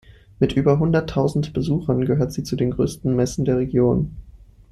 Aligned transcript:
Mit 0.39 0.53
über 0.53 0.79
hunderttausend 0.79 1.53
Besuchern 1.53 2.05
gehört 2.07 2.33
sie 2.33 2.41
zu 2.41 2.55
den 2.55 2.71
grössten 2.71 3.15
Messen 3.15 3.45
der 3.45 3.57
Region. 3.59 4.17